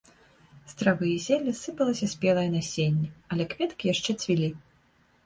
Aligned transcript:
З 0.69 0.77
травы 0.79 1.09
і 1.15 1.19
зелля 1.25 1.53
сыпалася 1.63 2.07
спелае 2.13 2.45
насенне, 2.55 3.07
але 3.37 3.47
кветкі 3.53 3.91
яшчэ 3.93 4.11
цвілі. 4.25 4.49